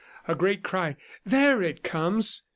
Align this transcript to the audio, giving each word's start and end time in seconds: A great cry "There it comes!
A 0.27 0.33
great 0.33 0.63
cry 0.63 0.95
"There 1.27 1.61
it 1.61 1.83
comes! 1.83 2.41